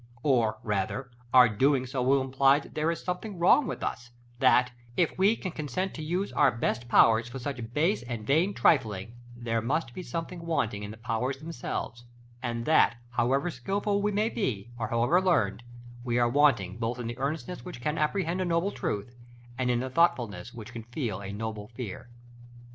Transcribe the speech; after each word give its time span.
Or 0.23 0.57
rather 0.63 1.11
our 1.31 1.47
doing 1.47 1.85
so 1.85 2.01
will 2.01 2.21
imply 2.21 2.57
that 2.59 2.73
there 2.73 2.89
is 2.89 3.03
something 3.03 3.37
wrong 3.37 3.67
with 3.67 3.83
us; 3.83 4.09
that, 4.39 4.71
if 4.97 5.15
we 5.15 5.35
can 5.35 5.51
consent 5.51 5.93
to 5.93 6.01
use 6.03 6.33
our 6.33 6.49
best 6.49 6.87
powers 6.87 7.29
for 7.29 7.37
such 7.37 7.71
base 7.71 8.01
and 8.01 8.25
vain 8.25 8.55
trifling, 8.55 9.13
there 9.35 9.61
must 9.61 9.93
be 9.93 10.01
something 10.01 10.43
wanting 10.43 10.81
in 10.81 10.89
the 10.89 10.97
powers 10.97 11.37
themselves; 11.37 12.03
and 12.41 12.65
that, 12.65 12.95
however 13.11 13.51
skilful 13.51 14.01
we 14.01 14.11
may 14.11 14.29
be, 14.29 14.71
or 14.79 14.87
however 14.87 15.21
learned, 15.21 15.61
we 16.03 16.17
are 16.17 16.27
wanting 16.27 16.79
both 16.79 16.97
in 16.97 17.05
the 17.05 17.19
earnestness 17.19 17.63
which 17.63 17.79
can 17.79 17.99
apprehend 17.99 18.41
a 18.41 18.45
noble 18.45 18.71
truth, 18.71 19.13
and 19.55 19.69
in 19.69 19.81
the 19.81 19.89
thoughtfulness 19.91 20.51
which 20.51 20.73
can 20.73 20.81
feel 20.81 21.21
a 21.21 21.31
noble 21.31 21.67
fear. 21.75 22.09